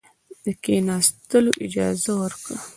د 0.43 0.45
کښېنستلو 0.63 1.51
اجازه 1.65 2.11
ورکړه. 2.21 2.57